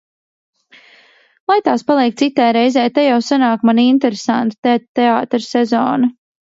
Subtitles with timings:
[1.51, 2.89] Lai tās paliek citai reizei.
[2.99, 6.15] Te jau sanāk man interesanta teātra sezona.